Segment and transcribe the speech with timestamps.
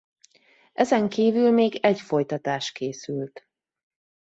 [0.73, 3.47] Ezen kívül még egy folytatás készült.